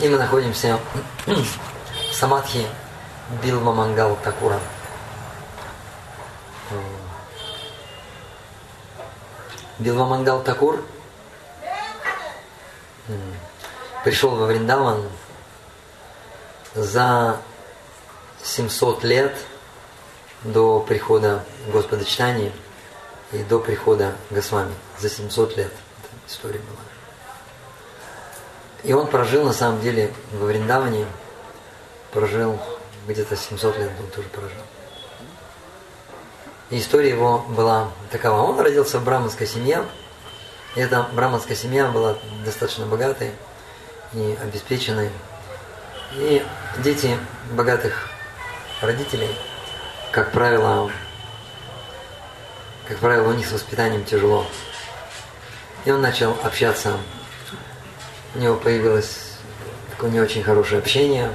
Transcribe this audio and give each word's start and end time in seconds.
И 0.00 0.08
мы 0.08 0.16
находимся 0.16 0.78
в 1.26 2.14
Самадхи 2.14 2.64
Билма 3.42 3.72
Мангал 3.72 4.16
Такура. 4.22 4.60
Билма 9.80 10.06
Мангал 10.06 10.42
Такур 10.44 10.84
пришел 14.04 14.36
во 14.36 14.46
Вриндаван 14.46 15.02
за 16.74 17.40
700 18.44 19.02
лет 19.02 19.36
до 20.44 20.78
прихода 20.78 21.44
Господа 21.72 22.04
Читания 22.04 22.52
и 23.32 23.38
до 23.38 23.58
прихода 23.58 24.14
Госвами. 24.30 24.74
За 25.00 25.10
700 25.10 25.56
лет 25.56 25.72
эта 25.72 26.32
история 26.32 26.60
была. 26.60 26.97
И 28.84 28.92
он 28.92 29.08
прожил 29.08 29.44
на 29.44 29.52
самом 29.52 29.80
деле 29.80 30.12
во 30.32 30.46
Вриндаване, 30.46 31.06
прожил 32.12 32.58
где-то 33.06 33.36
700 33.36 33.78
лет 33.78 33.90
он 33.98 34.06
тоже 34.10 34.28
прожил. 34.28 34.62
И 36.70 36.78
история 36.78 37.10
его 37.10 37.38
была 37.48 37.88
такова. 38.10 38.42
Он 38.42 38.60
родился 38.60 38.98
в 38.98 39.04
браманской 39.04 39.46
семье. 39.46 39.84
И 40.76 40.80
эта 40.80 41.08
браманская 41.14 41.56
семья 41.56 41.88
была 41.88 42.16
достаточно 42.44 42.84
богатой 42.84 43.32
и 44.12 44.38
обеспеченной. 44.42 45.10
И 46.12 46.44
дети 46.78 47.16
богатых 47.52 48.10
родителей, 48.82 49.34
как 50.12 50.30
правило, 50.32 50.90
как 52.86 52.98
правило, 52.98 53.28
у 53.28 53.32
них 53.32 53.46
с 53.46 53.52
воспитанием 53.52 54.04
тяжело. 54.04 54.46
И 55.86 55.90
он 55.90 56.02
начал 56.02 56.36
общаться 56.42 56.98
у 58.38 58.40
него 58.40 58.54
появилось 58.54 59.32
такое 59.90 60.10
не 60.10 60.20
очень 60.20 60.44
хорошее 60.44 60.78
общение. 60.78 61.28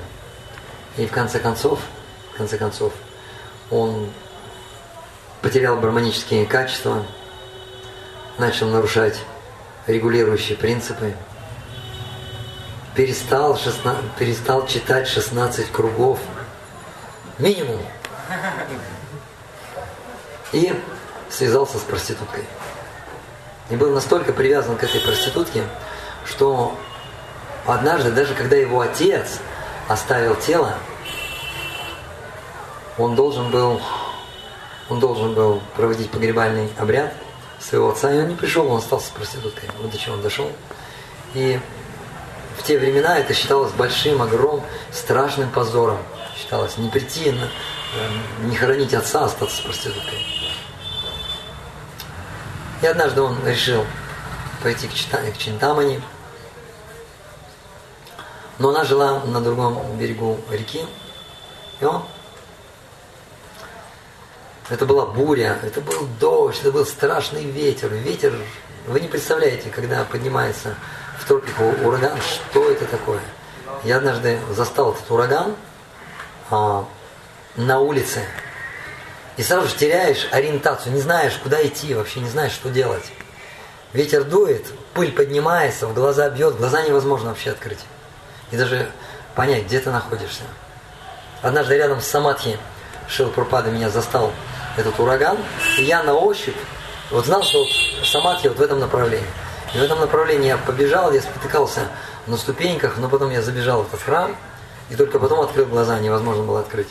И 0.95 1.05
в 1.05 1.11
конце 1.11 1.37
концов, 1.37 1.79
в 2.33 2.37
конце 2.37 2.57
концов, 2.57 2.93
он 3.69 4.09
потерял 5.41 5.77
гармонические 5.77 6.45
качества, 6.45 7.05
начал 8.37 8.69
нарушать 8.69 9.19
регулирующие 9.85 10.57
принципы, 10.57 11.13
перестал, 12.95 13.57
16, 13.57 14.13
перестал 14.17 14.65
читать 14.65 15.05
16 15.05 15.73
кругов 15.73 16.19
минимум. 17.37 17.81
И 20.53 20.73
связался 21.29 21.79
с 21.79 21.81
проституткой. 21.81 22.45
И 23.69 23.75
был 23.75 23.91
настолько 23.91 24.31
привязан 24.31 24.77
к 24.77 24.83
этой 24.85 25.01
проститутке, 25.01 25.63
что 26.25 26.77
однажды, 27.65 28.11
даже 28.11 28.33
когда 28.33 28.55
его 28.55 28.81
отец 28.81 29.39
оставил 29.87 30.35
тело, 30.35 30.73
он 32.97 33.15
должен 33.15 33.49
был, 33.49 33.81
он 34.89 34.99
должен 34.99 35.33
был 35.33 35.61
проводить 35.75 36.11
погребальный 36.11 36.69
обряд 36.77 37.13
своего 37.59 37.91
отца, 37.91 38.13
и 38.13 38.19
он 38.19 38.29
не 38.29 38.35
пришел, 38.35 38.69
он 38.69 38.77
остался 38.77 39.11
проституткой. 39.13 39.69
Вот 39.81 39.91
до 39.91 39.97
чего 39.97 40.15
он 40.15 40.21
дошел. 40.21 40.51
И 41.33 41.59
в 42.57 42.63
те 42.63 42.77
времена 42.77 43.17
это 43.17 43.33
считалось 43.33 43.71
большим, 43.71 44.21
огромным, 44.21 44.65
страшным 44.91 45.49
позором. 45.49 45.97
Считалось 46.37 46.77
не 46.77 46.89
прийти, 46.89 47.29
э, 47.29 48.45
не 48.45 48.55
хоронить 48.55 48.93
отца, 48.93 49.21
а 49.21 49.25
остаться 49.25 49.63
проституткой. 49.63 50.25
И 52.81 52.85
однажды 52.85 53.21
он 53.21 53.37
решил 53.45 53.85
пойти 54.61 54.87
к, 54.87 54.93
Чита, 54.93 55.17
к 55.17 55.37
Чинтамани, 55.37 56.01
но 58.63 58.69
она 58.69 58.85
жила 58.85 59.19
на 59.25 59.41
другом 59.41 59.97
берегу 59.97 60.39
реки. 60.49 60.85
И 61.81 61.83
он... 61.83 62.01
Это 64.69 64.85
была 64.85 65.05
буря, 65.05 65.59
это 65.61 65.81
был 65.81 66.07
дождь, 66.17 66.61
это 66.61 66.71
был 66.71 66.85
страшный 66.85 67.43
ветер. 67.43 67.89
Ветер, 67.89 68.33
вы 68.87 69.01
не 69.01 69.09
представляете, 69.09 69.69
когда 69.69 70.05
поднимается 70.05 70.75
в 71.19 71.27
тропику 71.27 71.65
ураган, 71.83 72.17
что 72.21 72.71
это 72.71 72.85
такое. 72.85 73.19
Я 73.83 73.97
однажды 73.97 74.39
застал 74.51 74.93
этот 74.93 75.11
ураган 75.11 75.57
а, 76.49 76.85
на 77.57 77.81
улице. 77.81 78.21
И 79.35 79.43
сразу 79.43 79.67
же 79.67 79.75
теряешь 79.75 80.29
ориентацию, 80.31 80.93
не 80.93 81.01
знаешь, 81.01 81.37
куда 81.43 81.61
идти, 81.67 81.93
вообще 81.93 82.21
не 82.21 82.29
знаешь, 82.29 82.53
что 82.53 82.69
делать. 82.69 83.11
Ветер 83.91 84.23
дует, 84.23 84.67
пыль 84.93 85.11
поднимается, 85.11 85.85
в 85.85 85.93
глаза 85.93 86.29
бьет, 86.29 86.55
глаза 86.55 86.81
невозможно 86.83 87.31
вообще 87.31 87.51
открыть 87.51 87.79
и 88.51 88.57
даже 88.57 88.89
понять, 89.35 89.65
где 89.65 89.79
ты 89.79 89.91
находишься. 89.91 90.43
Однажды 91.41 91.77
рядом 91.77 92.01
с 92.01 92.07
Самадхи 92.07 92.57
Шил 93.07 93.29
Пропада 93.29 93.69
меня 93.69 93.89
застал 93.89 94.31
этот 94.77 94.99
ураган, 94.99 95.37
и 95.77 95.83
я 95.83 96.03
на 96.03 96.13
ощупь 96.13 96.55
вот 97.11 97.25
знал, 97.25 97.43
что 97.43 97.59
вот 97.59 98.07
Самадхи 98.07 98.47
вот 98.47 98.57
в 98.57 98.61
этом 98.61 98.79
направлении. 98.79 99.27
И 99.73 99.77
в 99.77 99.83
этом 99.83 99.99
направлении 99.99 100.47
я 100.47 100.57
побежал, 100.57 101.11
я 101.11 101.21
спотыкался 101.21 101.87
на 102.27 102.37
ступеньках, 102.37 102.97
но 102.97 103.09
потом 103.09 103.31
я 103.31 103.41
забежал 103.41 103.83
в 103.83 103.87
этот 103.87 104.01
храм, 104.01 104.35
и 104.89 104.95
только 104.95 105.19
потом 105.19 105.41
открыл 105.41 105.65
глаза, 105.65 105.99
невозможно 105.99 106.43
было 106.43 106.59
открыть. 106.59 106.89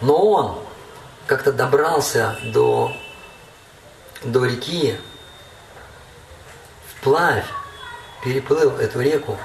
Но 0.00 0.16
он 0.16 0.58
как-то 1.26 1.52
добрался 1.52 2.36
до, 2.44 2.92
до 4.22 4.44
реки, 4.44 4.96
вплавь, 6.96 7.44
переплыл 8.24 8.76
эту 8.76 9.00
реку, 9.00 9.36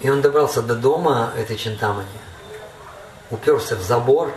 И 0.00 0.10
он 0.10 0.20
добрался 0.20 0.62
до 0.62 0.74
дома 0.74 1.32
этой 1.36 1.56
Чинтамани, 1.56 2.06
уперся 3.30 3.76
в 3.76 3.82
забор 3.82 4.32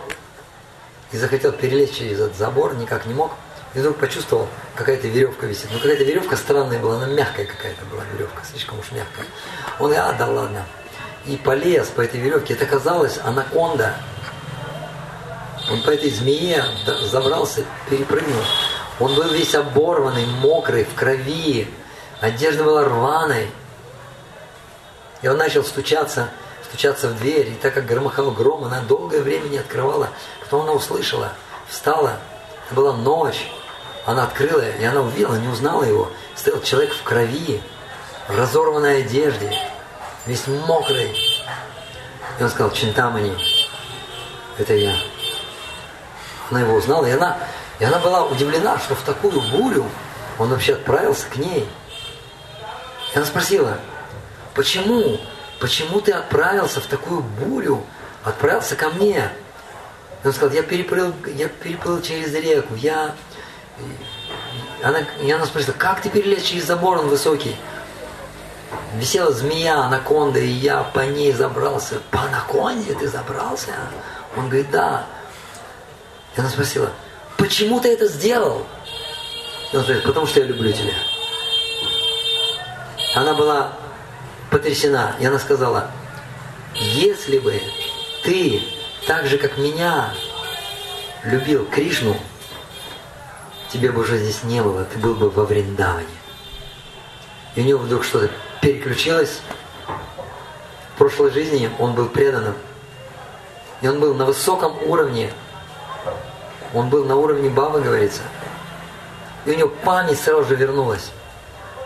и 1.12 1.16
захотел 1.16 1.52
перелезть 1.52 1.98
через 1.98 2.20
этот 2.20 2.36
забор, 2.36 2.74
никак 2.74 3.06
не 3.06 3.14
мог. 3.14 3.32
И 3.74 3.78
вдруг 3.78 3.98
почувствовал, 3.98 4.48
какая-то 4.74 5.06
веревка 5.06 5.46
висит. 5.46 5.68
Ну 5.70 5.78
какая-то 5.78 6.02
веревка 6.02 6.36
странная 6.36 6.80
была, 6.80 6.96
она 6.96 7.06
мягкая 7.06 7.46
какая-то 7.46 7.84
была 7.84 8.02
веревка, 8.12 8.42
слишком 8.44 8.80
уж 8.80 8.90
мягкая. 8.90 9.26
Он 9.78 9.92
а, 9.92 10.12
да 10.14 10.26
ладно. 10.26 10.66
И 11.26 11.36
полез 11.36 11.86
по 11.88 12.00
этой 12.00 12.18
веревке. 12.18 12.54
Это 12.54 12.66
казалось 12.66 13.18
анаконда. 13.22 13.94
Он 15.70 15.82
по 15.82 15.90
этой 15.90 16.10
змее 16.10 16.64
забрался, 17.10 17.64
перепрыгнул. 17.88 18.42
Он 18.98 19.14
был 19.14 19.28
весь 19.28 19.54
оборванный, 19.54 20.26
мокрый, 20.26 20.84
в 20.84 20.94
крови. 20.94 21.68
Одежда 22.20 22.64
была 22.64 22.84
рваной. 22.84 23.48
И 25.22 25.28
он 25.28 25.36
начал 25.36 25.64
стучаться, 25.64 26.28
стучаться 26.64 27.08
в 27.08 27.18
дверь. 27.18 27.48
И 27.48 27.54
так 27.54 27.74
как 27.74 27.86
громыхал 27.86 28.30
гром, 28.30 28.64
она 28.64 28.80
долгое 28.80 29.20
время 29.20 29.48
не 29.48 29.58
открывала. 29.58 30.08
Потом 30.40 30.62
она 30.62 30.72
услышала, 30.72 31.32
встала. 31.68 32.18
Это 32.66 32.74
была 32.74 32.92
ночь. 32.92 33.50
Она 34.06 34.24
открыла, 34.24 34.62
и 34.62 34.84
она 34.84 35.02
увидела, 35.02 35.34
не 35.34 35.48
узнала 35.48 35.84
его. 35.84 36.10
Стоял 36.34 36.62
человек 36.62 36.94
в 36.94 37.02
крови, 37.02 37.60
в 38.28 38.38
разорванной 38.38 39.02
одежде, 39.02 39.52
весь 40.26 40.46
мокрый. 40.46 41.14
И 42.38 42.42
он 42.42 42.48
сказал, 42.48 42.70
Чинтамани, 42.72 43.36
это 44.56 44.74
я. 44.74 44.94
Она 46.50 46.60
его 46.60 46.74
узнала, 46.74 47.04
и 47.04 47.10
она, 47.10 47.38
и 47.78 47.84
она 47.84 47.98
была 47.98 48.24
удивлена, 48.24 48.78
что 48.78 48.94
в 48.94 49.02
такую 49.02 49.40
бурю 49.52 49.84
он 50.38 50.48
вообще 50.48 50.72
отправился 50.72 51.26
к 51.28 51.36
ней. 51.36 51.68
И 53.12 53.16
она 53.16 53.26
спросила, 53.26 53.78
Почему? 54.54 55.18
Почему 55.60 56.00
ты 56.00 56.12
отправился 56.12 56.80
в 56.80 56.86
такую 56.86 57.22
бурю? 57.22 57.84
Отправился 58.24 58.76
ко 58.76 58.90
мне. 58.90 59.30
И 60.22 60.26
он 60.26 60.32
сказал, 60.32 60.54
я 60.54 60.62
переплыл, 60.62 61.14
я 61.34 61.48
переплыл 61.48 62.00
через 62.02 62.34
реку, 62.34 62.74
я... 62.74 63.14
Она, 64.82 65.00
и 65.22 65.30
она 65.30 65.46
спросила, 65.46 65.74
как 65.74 66.00
ты 66.00 66.10
перелез 66.10 66.42
через 66.42 66.64
забор, 66.64 66.98
он 66.98 67.08
высокий? 67.08 67.56
Висела 68.94 69.32
змея, 69.32 69.80
анаконда, 69.80 70.40
и 70.40 70.48
я 70.48 70.82
по 70.82 71.00
ней 71.00 71.32
забрался. 71.32 72.00
По 72.10 72.22
анаконде 72.22 72.94
ты 72.94 73.08
забрался? 73.08 73.72
Он 74.36 74.48
говорит, 74.48 74.70
да. 74.70 75.06
И 76.36 76.40
она 76.40 76.48
спросила, 76.48 76.90
почему 77.36 77.80
ты 77.80 77.92
это 77.92 78.06
сделал? 78.06 78.66
И 79.72 79.76
он 79.76 79.82
говорит, 79.82 80.04
потому 80.04 80.26
что 80.26 80.40
я 80.40 80.46
люблю 80.46 80.72
тебя. 80.72 80.94
Она 83.14 83.34
была 83.34 83.72
потрясена. 84.50 85.16
И 85.20 85.26
она 85.26 85.38
сказала, 85.38 85.90
если 86.74 87.38
бы 87.38 87.60
ты 88.24 88.62
так 89.06 89.26
же, 89.26 89.38
как 89.38 89.56
меня, 89.56 90.12
любил 91.24 91.66
Кришну, 91.66 92.16
тебе 93.72 93.90
бы 93.90 94.02
уже 94.02 94.18
здесь 94.18 94.42
не 94.44 94.62
было, 94.62 94.84
ты 94.84 94.98
был 94.98 95.14
бы 95.14 95.30
во 95.30 95.44
Вриндаване. 95.44 96.06
И 97.54 97.62
у 97.62 97.64
него 97.64 97.78
вдруг 97.80 98.04
что-то 98.04 98.30
переключилось. 98.60 99.40
В 100.94 100.98
прошлой 100.98 101.30
жизни 101.30 101.70
он 101.78 101.94
был 101.94 102.06
преданным. 102.06 102.54
И 103.80 103.88
он 103.88 103.98
был 103.98 104.14
на 104.14 104.26
высоком 104.26 104.76
уровне. 104.86 105.32
Он 106.74 106.90
был 106.90 107.04
на 107.04 107.16
уровне 107.16 107.48
Бабы, 107.48 107.80
говорится. 107.80 108.22
И 109.46 109.50
у 109.50 109.54
него 109.54 109.70
память 109.82 110.20
сразу 110.20 110.44
же 110.44 110.54
вернулась. 110.54 111.10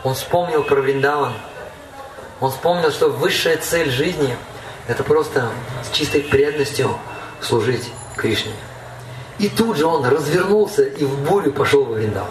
Он 0.02 0.14
вспомнил 0.14 0.64
про 0.64 0.81
Вриндаван– 0.81 1.32
Он 2.40 2.50
вспомнил, 2.50 2.90
что 2.90 3.08
высшая 3.08 3.56
цель 3.56 3.90
жизни– 3.90 4.36
это 4.88 5.04
просто 5.04 5.50
с 5.82 5.94
чистой 5.94 6.20
преданностью 6.20 6.98
служить 7.40 7.90
Кришне. 8.16 8.52
И 9.38 9.48
тут 9.48 9.76
же 9.76 9.86
он 9.86 10.04
развернулся 10.04 10.82
и 10.82 11.04
в 11.04 11.19
бурю 11.28 11.52
пошел 11.52 11.84
в 11.84 11.92
Вриндаван. 11.92 12.31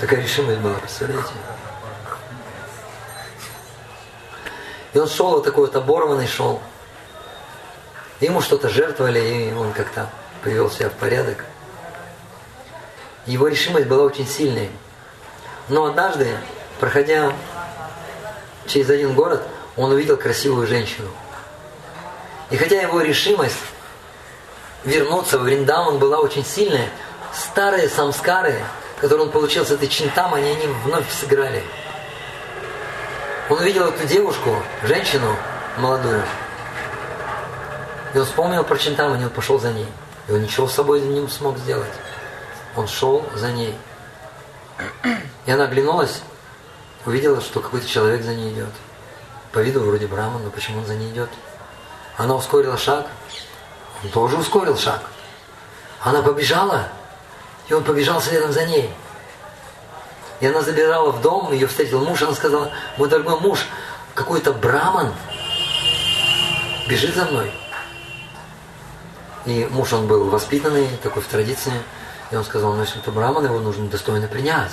Такая 0.00 0.22
решимость 0.22 0.60
была, 0.60 0.74
представляете? 0.74 1.32
И 4.94 4.98
он 4.98 5.08
шел 5.08 5.30
вот 5.30 5.44
такой 5.44 5.66
вот 5.66 5.76
оборванный 5.76 6.26
шел. 6.26 6.60
Ему 8.20 8.40
что-то 8.40 8.68
жертвовали, 8.68 9.20
и 9.20 9.52
он 9.52 9.72
как-то 9.72 10.08
привел 10.42 10.70
себя 10.70 10.88
в 10.88 10.94
порядок. 10.94 11.44
Его 13.26 13.48
решимость 13.48 13.86
была 13.86 14.04
очень 14.04 14.26
сильной. 14.26 14.70
Но 15.68 15.84
однажды, 15.84 16.28
проходя 16.80 17.32
через 18.68 18.90
один 18.90 19.14
город, 19.14 19.42
он 19.76 19.92
увидел 19.92 20.16
красивую 20.16 20.66
женщину. 20.66 21.08
И 22.50 22.56
хотя 22.56 22.80
его 22.80 23.00
решимость 23.00 23.58
вернуться 24.84 25.38
в 25.38 25.42
Вриндаван 25.42 25.98
была 25.98 26.18
очень 26.18 26.44
сильная, 26.44 26.88
старые 27.34 27.88
самскары, 27.88 28.54
которые 29.00 29.26
он 29.26 29.32
получил 29.32 29.64
с 29.64 29.70
этой 29.70 29.88
чинтамани, 29.88 30.48
они 30.50 30.66
вновь 30.84 31.10
сыграли. 31.12 31.62
Он 33.50 33.58
увидел 33.58 33.86
эту 33.86 34.06
девушку, 34.06 34.56
женщину 34.84 35.34
молодую, 35.78 36.22
и 38.14 38.18
он 38.18 38.24
вспомнил 38.24 38.64
про 38.64 38.78
чинтамани, 38.78 39.24
он 39.24 39.30
пошел 39.30 39.58
за 39.58 39.72
ней. 39.72 39.86
И 40.28 40.32
он 40.32 40.42
ничего 40.42 40.66
с 40.66 40.74
собой 40.74 41.00
не 41.00 41.26
смог 41.28 41.58
сделать. 41.58 41.92
Он 42.76 42.86
шел 42.86 43.24
за 43.34 43.52
ней. 43.52 43.76
И 45.46 45.50
она 45.50 45.64
оглянулась, 45.64 46.22
увидела, 47.06 47.40
что 47.40 47.60
какой-то 47.60 47.86
человек 47.86 48.22
за 48.22 48.34
ней 48.34 48.52
идет. 48.52 48.72
По 49.52 49.60
виду 49.60 49.80
вроде 49.80 50.06
браман, 50.06 50.42
но 50.42 50.50
почему 50.50 50.80
он 50.80 50.86
за 50.86 50.94
ней 50.94 51.10
идет? 51.10 51.30
Она 52.16 52.34
ускорила 52.34 52.76
шаг, 52.76 53.06
он 54.04 54.10
тоже 54.10 54.36
ускорил 54.36 54.76
шаг. 54.76 55.02
Она 56.00 56.22
побежала, 56.22 56.88
и 57.68 57.74
он 57.74 57.84
побежал 57.84 58.20
следом 58.20 58.52
за 58.52 58.64
ней. 58.64 58.90
И 60.40 60.46
она 60.46 60.62
забежала 60.62 61.10
в 61.10 61.20
дом, 61.20 61.52
ее 61.52 61.66
встретил 61.66 62.04
муж, 62.04 62.22
она 62.22 62.34
сказала, 62.34 62.70
мой 62.96 63.08
дорогой 63.08 63.40
муж, 63.40 63.66
какой-то 64.14 64.52
браман 64.52 65.12
бежит 66.88 67.14
за 67.14 67.24
мной. 67.24 67.52
И 69.46 69.66
муж, 69.70 69.92
он 69.92 70.06
был 70.06 70.28
воспитанный, 70.28 70.88
такой 71.02 71.22
в 71.22 71.26
традиции. 71.26 71.72
И 72.30 72.36
он 72.36 72.44
сказал, 72.44 72.74
ну 72.74 72.82
если 72.82 73.00
это 73.00 73.10
браман, 73.10 73.44
его 73.44 73.58
нужно 73.60 73.88
достойно 73.88 74.28
принять. 74.28 74.72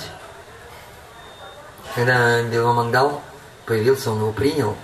Когда 1.96 2.42
Беломангал 2.42 3.22
появился, 3.64 4.10
он 4.10 4.18
его 4.18 4.30
принял. 4.30 4.76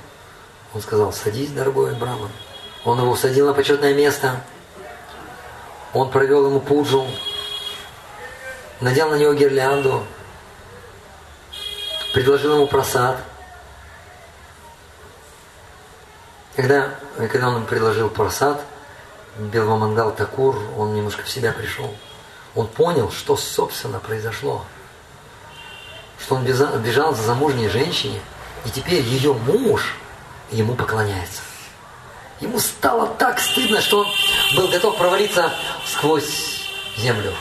Он 0.72 0.80
сказал, 0.80 1.12
садись, 1.12 1.50
дорогой 1.50 1.94
браман. 1.94 2.30
Он 2.86 2.98
его 2.98 3.10
усадил 3.10 3.46
на 3.46 3.52
почетное 3.52 3.92
место. 3.92 4.40
Он 5.92 6.10
провел 6.10 6.46
ему 6.46 6.58
пуджу, 6.58 7.06
надел 8.80 9.10
на 9.10 9.16
него 9.16 9.34
гирлянду, 9.34 10.02
предложил 12.14 12.54
ему 12.54 12.66
просад. 12.66 13.18
Когда, 16.56 16.94
когда 17.18 17.50
он 17.50 17.66
предложил 17.66 18.08
просад, 18.08 18.64
Белвамангал 19.36 20.14
Такур, 20.14 20.58
он 20.78 20.94
немножко 20.94 21.24
в 21.24 21.28
себя 21.28 21.52
пришел. 21.52 21.94
Он 22.54 22.66
понял, 22.66 23.10
что 23.10 23.36
собственно 23.36 24.00
произошло. 24.00 24.64
Что 26.22 26.36
он 26.36 26.44
бежал 26.44 27.14
за 27.14 27.22
замужней 27.22 27.68
женщине, 27.68 28.20
и 28.64 28.70
теперь 28.70 29.02
ее 29.02 29.34
муж 29.34 29.96
ему 30.50 30.74
поклоняется. 30.74 31.42
Ему 32.40 32.58
стало 32.58 33.06
так 33.06 33.40
стыдно, 33.40 33.80
что 33.80 34.00
он 34.00 34.06
был 34.56 34.68
готов 34.68 34.96
провалиться 34.96 35.52
сквозь 35.86 36.68
землю. 36.96 37.32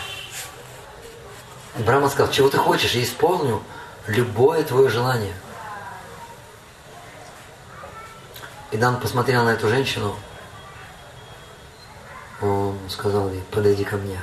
И 1.77 1.83
Брахма 1.83 2.09
сказал, 2.09 2.31
чего 2.31 2.49
ты 2.49 2.57
хочешь, 2.57 2.91
я 2.91 3.03
исполню 3.03 3.63
любое 4.07 4.63
твое 4.63 4.89
желание. 4.89 5.33
И 8.71 8.77
Дан 8.77 8.99
посмотрел 8.99 9.43
на 9.43 9.49
эту 9.49 9.67
женщину, 9.67 10.15
он 12.41 12.77
сказал 12.89 13.29
ей, 13.29 13.43
подойди 13.51 13.83
ко 13.83 13.97
мне. 13.97 14.19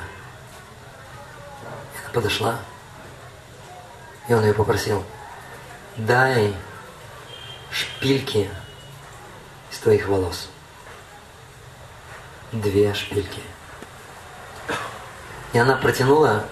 Она 2.02 2.12
подошла. 2.12 2.58
И 4.28 4.34
он 4.34 4.44
ее 4.44 4.52
попросил, 4.52 5.04
дай 5.96 6.54
шпильки 7.70 8.50
из 9.72 9.78
твоих 9.78 10.06
волос. 10.06 10.48
Две 12.52 12.94
шпильки. 12.94 13.42
И 15.52 15.58
она 15.58 15.76
протянула 15.76 16.44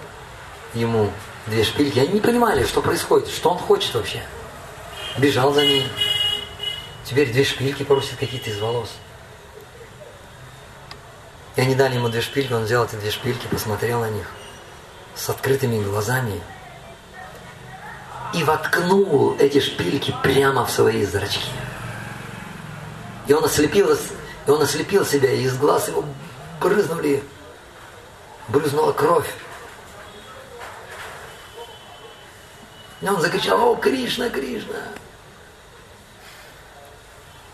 ему 0.73 1.11
две 1.45 1.63
шпильки. 1.63 1.99
Они 1.99 2.13
не 2.13 2.19
понимали, 2.19 2.65
что 2.65 2.81
происходит, 2.81 3.29
что 3.29 3.51
он 3.51 3.59
хочет 3.59 3.93
вообще. 3.93 4.23
Бежал 5.17 5.53
за 5.53 5.61
ней. 5.61 5.87
Теперь 7.03 7.31
две 7.31 7.43
шпильки 7.43 7.83
просит 7.83 8.17
какие-то 8.17 8.49
из 8.49 8.59
волос. 8.59 8.91
И 11.55 11.61
они 11.61 11.73
дали 11.73 11.95
ему 11.95 12.09
две 12.09 12.21
шпильки, 12.21 12.53
он 12.53 12.65
взял 12.65 12.85
эти 12.85 12.95
две 12.95 13.09
шпильки, 13.09 13.47
посмотрел 13.47 14.01
на 14.01 14.09
них 14.09 14.29
с 15.15 15.29
открытыми 15.29 15.83
глазами 15.83 16.41
и 18.33 18.43
воткнул 18.43 19.35
эти 19.39 19.59
шпильки 19.59 20.13
прямо 20.23 20.65
в 20.65 20.71
свои 20.71 21.05
зрачки. 21.05 21.49
И 23.27 23.33
он 23.33 23.43
ослепил, 23.43 23.91
и 23.93 24.49
он 24.49 24.61
ослепил 24.61 25.05
себя, 25.05 25.31
и 25.31 25.43
из 25.43 25.57
глаз 25.57 25.87
его 25.87 26.05
брызнули, 26.61 27.23
брызнула 28.47 28.93
кровь. 28.93 29.29
И 33.01 33.07
он 33.07 33.21
закричал, 33.21 33.71
о, 33.71 33.75
Кришна, 33.75 34.29
Кришна. 34.29 34.81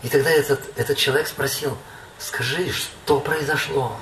И 0.02 0.08
тогда 0.08 0.30
этот, 0.30 0.60
этот 0.78 0.96
человек 0.96 1.28
спросил, 1.28 1.76
Скажи, 2.18 2.70
что 2.72 3.20
произошло? 3.20 3.96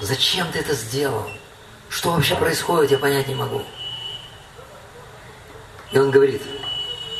Зачем 0.00 0.50
ты 0.52 0.60
это 0.60 0.74
сделал? 0.74 1.28
Что 1.88 2.12
вообще 2.12 2.34
происходит, 2.36 2.92
я 2.92 2.98
понять 2.98 3.28
не 3.28 3.34
могу. 3.34 3.62
И 5.92 5.98
он 5.98 6.10
говорит, 6.10 6.42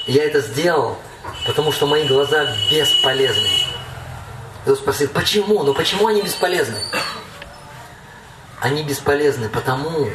я 0.07 0.25
это 0.25 0.41
сделал, 0.41 0.97
потому 1.47 1.73
что 1.73 1.87
мои 1.87 2.07
глаза 2.07 2.47
бесполезны. 2.71 3.49
И 4.65 4.71
он 4.71 4.77
спросил, 4.77 5.09
почему? 5.09 5.63
Ну 5.63 5.75
почему 5.75 6.07
они 6.07 6.23
бесполезны? 6.23 6.79
Они 8.61 8.83
бесполезны 8.83 9.49
потому, 9.49 10.09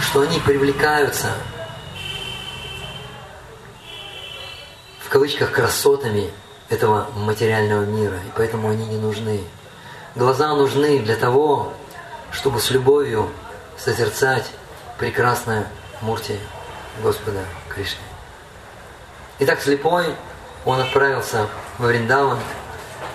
что 0.00 0.22
они 0.22 0.38
привлекаются 0.40 1.32
в 5.00 5.08
кавычках 5.08 5.52
красотами 5.52 6.30
этого 6.70 7.08
материального 7.16 7.84
мира, 7.84 8.16
и 8.16 8.30
поэтому 8.34 8.70
они 8.70 8.86
не 8.86 8.96
нужны. 8.96 9.42
Глаза 10.14 10.54
нужны 10.54 11.00
для 11.00 11.16
того, 11.16 11.74
чтобы 12.30 12.60
с 12.60 12.70
любовью 12.70 13.28
созерцать 13.76 14.46
прекрасное 14.98 15.66
Мурти 16.00 16.38
Господа 17.00 17.44
Кришны. 17.68 18.02
Итак, 19.38 19.60
слепой, 19.60 20.14
он 20.64 20.80
отправился 20.80 21.48
во 21.78 21.86
Вриндаван, 21.86 22.38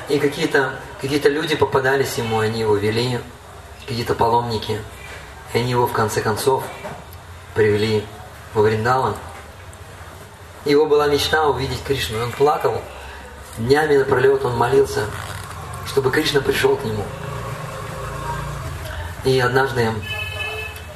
и 0.09 0.19
какие-то 0.19 0.79
какие 1.01 1.19
люди 1.27 1.55
попадались 1.55 2.17
ему, 2.17 2.39
они 2.39 2.61
его 2.61 2.75
вели, 2.75 3.19
какие-то 3.87 4.15
паломники, 4.15 4.81
и 5.53 5.57
они 5.57 5.71
его 5.71 5.85
в 5.85 5.93
конце 5.93 6.21
концов 6.21 6.63
привели 7.53 8.05
во 8.53 8.63
Вриндаван. 8.63 9.15
Его 10.65 10.85
была 10.85 11.07
мечта 11.07 11.47
увидеть 11.47 11.83
Кришну, 11.83 12.21
он 12.23 12.31
плакал, 12.31 12.81
Днями 13.57 13.97
напролет 13.97 14.45
он 14.45 14.55
молился, 14.55 15.05
чтобы 15.87 16.11
Кришна 16.11 16.41
пришел 16.41 16.75
к 16.75 16.83
нему. 16.83 17.03
И 19.23 19.39
однажды 19.39 19.91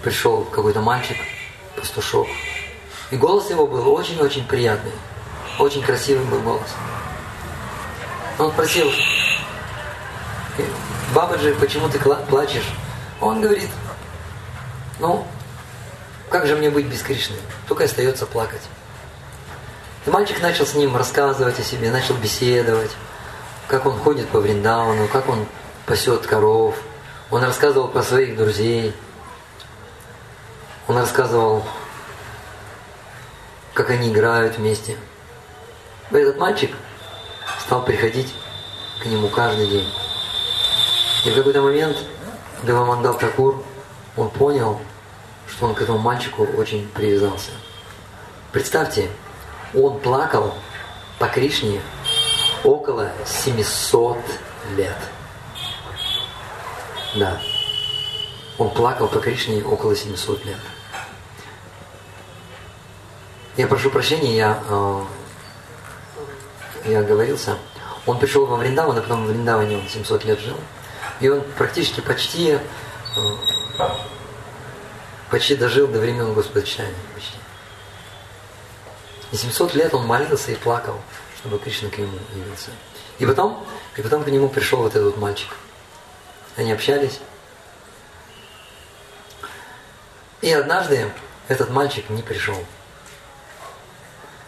пришел 0.04 0.44
какой-то 0.44 0.80
мальчик, 0.80 1.18
пастушок, 1.76 2.28
и 3.12 3.18
голос 3.18 3.50
его 3.50 3.68
был 3.68 3.94
очень-очень 3.94 4.46
приятный, 4.48 4.94
очень 5.60 5.84
красивый 5.84 6.26
был 6.26 6.40
голос. 6.40 6.70
Он 8.40 8.52
спросил, 8.52 8.90
Бабаджи, 11.14 11.54
почему 11.56 11.90
ты 11.90 12.00
плачешь? 12.00 12.70
Он 13.20 13.42
говорит, 13.42 13.70
ну, 15.00 15.28
как 16.30 16.48
же 16.48 16.56
мне 16.56 16.70
быть 16.70 16.86
без 16.86 17.02
Кришны? 17.02 17.36
Только 17.68 17.84
остается 17.84 18.26
плакать. 18.26 18.62
И 20.06 20.10
мальчик 20.10 20.42
начал 20.42 20.66
с 20.66 20.74
ним 20.74 20.96
рассказывать 20.96 21.60
о 21.60 21.64
себе, 21.64 21.92
начал 21.92 22.16
беседовать, 22.16 22.92
как 23.68 23.86
он 23.86 24.00
ходит 24.00 24.30
по 24.30 24.40
Вриндауну, 24.40 25.08
как 25.10 25.28
он 25.30 25.46
пасет 25.86 26.26
коров. 26.26 26.76
Он 27.30 27.44
рассказывал 27.44 27.90
про 27.90 28.02
своих 28.02 28.38
друзей. 28.38 28.96
Он 30.88 30.98
рассказывал, 30.98 31.64
как 33.74 33.90
они 33.90 34.10
играют 34.10 34.58
вместе. 34.58 34.98
этот 36.12 36.38
мальчик 36.38 36.72
стал 37.60 37.84
приходить 37.84 38.34
к 39.02 39.06
нему 39.06 39.30
каждый 39.30 39.68
день. 39.68 39.88
И 41.26 41.30
в 41.30 41.36
какой-то 41.36 41.62
момент 41.62 41.98
Девамандал 42.64 43.18
Такур, 43.18 43.64
он 44.18 44.30
понял, 44.30 44.80
что 45.48 45.68
он 45.68 45.76
к 45.76 45.82
этому 45.82 45.98
мальчику 45.98 46.44
очень 46.58 46.88
привязался. 46.90 47.52
Представьте, 48.52 49.10
он 49.74 50.00
плакал 50.00 50.54
по 51.18 51.28
Кришне 51.28 51.82
около 52.64 53.12
700 53.26 54.18
лет. 54.76 54.98
Да. 57.16 57.40
Он 58.58 58.70
плакал 58.70 59.08
по 59.08 59.20
Кришне 59.20 59.64
около 59.64 59.96
700 59.96 60.46
лет. 60.46 60.60
Я 63.62 63.68
прошу 63.68 63.92
прощения, 63.92 64.36
я, 64.36 64.64
э, 64.68 65.04
я 66.86 67.00
оговорился. 67.02 67.60
Он 68.08 68.18
пришел 68.18 68.48
во 68.48 68.58
Вриндаван, 68.58 68.98
а 68.98 69.02
потом 69.04 69.24
в 69.24 69.28
Вриндаване 69.28 69.78
он 69.78 69.88
700 69.88 70.26
лет 70.26 70.40
жил. 70.40 70.58
И 71.20 71.30
он 71.30 71.44
практически 71.60 72.02
почти, 72.02 72.54
э, 72.54 72.60
почти 75.30 75.56
дожил 75.56 75.88
до 75.88 76.00
времен 76.00 76.34
Господа 76.34 76.64
Читания. 76.64 76.96
Почти. 77.14 77.38
И 79.32 79.38
700 79.38 79.76
лет 79.76 79.94
он 79.94 80.08
молился 80.08 80.52
и 80.52 80.56
плакал, 80.56 81.00
чтобы 81.38 81.60
Кришна 81.60 81.92
к 81.92 82.00
нему 82.00 82.18
явился. 82.34 82.72
И 83.20 83.28
потом, 83.28 83.64
и 83.96 84.02
потом 84.02 84.24
к 84.24 84.28
нему 84.30 84.50
пришел 84.50 84.80
вот 84.80 84.96
этот 84.96 85.18
мальчик. 85.18 85.56
Они 86.58 86.72
общались. 86.72 87.20
И 90.42 90.52
однажды 90.52 91.12
этот 91.48 91.70
мальчик 91.70 92.10
не 92.10 92.24
пришел. 92.24 92.58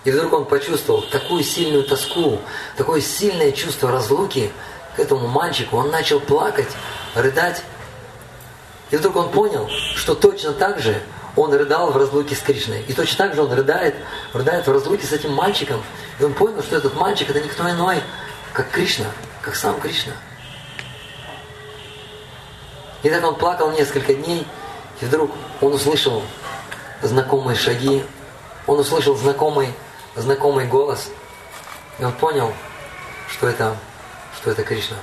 И 0.03 0.11
вдруг 0.11 0.33
он 0.33 0.45
почувствовал 0.45 1.01
такую 1.01 1.43
сильную 1.43 1.83
тоску, 1.83 2.39
такое 2.75 2.99
сильное 2.99 3.51
чувство 3.51 3.91
разлуки 3.91 4.51
к 4.95 4.99
этому 4.99 5.27
мальчику. 5.27 5.77
Он 5.77 5.91
начал 5.91 6.19
плакать, 6.19 6.69
рыдать. 7.15 7.63
И 8.91 8.97
вдруг 8.97 9.15
он 9.15 9.31
понял, 9.31 9.69
что 9.95 10.13
точно 10.13 10.51
так 10.51 10.79
же 10.79 11.01
он 11.35 11.53
рыдал 11.53 11.91
в 11.91 11.97
разлуке 11.97 12.35
с 12.35 12.39
Кришной. 12.39 12.83
И 12.87 12.93
точно 12.93 13.25
так 13.25 13.35
же 13.35 13.43
он 13.43 13.51
рыдает, 13.51 13.95
рыдает 14.33 14.67
в 14.67 14.71
разлуке 14.71 15.07
с 15.07 15.13
этим 15.13 15.33
мальчиком. 15.33 15.81
И 16.19 16.23
он 16.23 16.33
понял, 16.33 16.61
что 16.61 16.75
этот 16.75 16.95
мальчик 16.95 17.29
это 17.29 17.39
никто 17.39 17.67
иной, 17.69 18.01
как 18.51 18.69
Кришна, 18.71 19.07
как 19.41 19.55
сам 19.55 19.79
Кришна. 19.79 20.13
И 23.03 23.09
так 23.09 23.23
он 23.23 23.35
плакал 23.35 23.71
несколько 23.71 24.13
дней, 24.13 24.45
и 25.01 25.05
вдруг 25.05 25.31
он 25.59 25.73
услышал 25.73 26.23
знакомые 27.01 27.57
шаги, 27.57 28.03
он 28.67 28.79
услышал 28.79 29.15
знакомый 29.15 29.73
знакомый 30.15 30.67
голос, 30.67 31.09
и 31.99 32.03
он 32.03 32.13
понял, 32.13 32.53
что 33.29 33.47
это, 33.47 33.75
что 34.35 34.51
это 34.51 34.63
Кришна. 34.63 34.97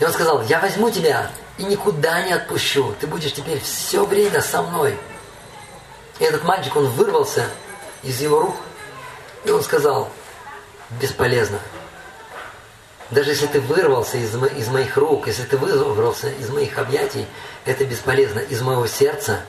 И 0.00 0.04
он 0.04 0.12
сказал, 0.12 0.42
я 0.42 0.60
возьму 0.60 0.90
тебя 0.90 1.30
и 1.56 1.64
никуда 1.64 2.22
не 2.22 2.32
отпущу. 2.32 2.94
Ты 3.00 3.06
будешь 3.06 3.32
теперь 3.32 3.60
все 3.60 4.04
время 4.04 4.40
со 4.40 4.62
мной. 4.62 4.96
И 6.20 6.24
этот 6.24 6.44
мальчик, 6.44 6.76
он 6.76 6.86
вырвался 6.86 7.46
из 8.02 8.20
его 8.20 8.40
рук, 8.40 8.56
и 9.44 9.50
он 9.50 9.62
сказал, 9.62 10.10
бесполезно. 11.00 11.58
Даже 13.10 13.30
если 13.30 13.46
ты 13.46 13.60
вырвался 13.60 14.18
из, 14.18 14.34
из 14.34 14.68
моих 14.68 14.96
рук, 14.96 15.26
если 15.26 15.44
ты 15.44 15.56
вырвался 15.56 16.28
из 16.30 16.50
моих 16.50 16.76
объятий, 16.78 17.26
это 17.64 17.84
бесполезно. 17.84 18.40
Из 18.40 18.60
моего 18.60 18.86
сердца 18.86 19.40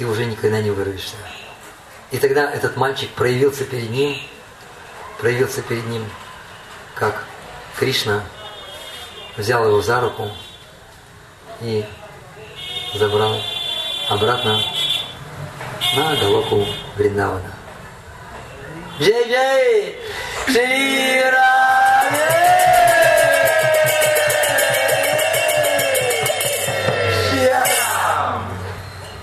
ты 0.00 0.06
уже 0.06 0.24
никогда 0.24 0.62
не 0.62 0.70
вырвешься. 0.70 1.14
И 2.10 2.16
тогда 2.16 2.50
этот 2.50 2.74
мальчик 2.78 3.10
проявился 3.10 3.64
перед 3.64 3.90
ним, 3.90 4.16
проявился 5.18 5.60
перед 5.60 5.86
ним, 5.88 6.06
как 6.94 7.26
Кришна 7.78 8.24
взял 9.36 9.66
его 9.66 9.82
за 9.82 10.00
руку 10.00 10.30
и 11.60 11.84
забрал 12.94 13.42
обратно 14.08 14.62
на 15.94 16.16
Галоку 16.16 16.66
Вриндавана. 16.96 17.52
Джей-джей! 18.98 19.98
Шри 20.46 21.20